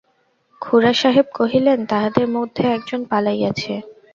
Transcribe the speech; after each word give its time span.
খুড়াসাহেব 0.61 1.27
কহিলেন, 1.35 1.79
তাহাদের 1.85 2.27
মধ্যে 2.27 2.63
একজন 2.75 3.01
পালাইয়াছে। 3.05 3.73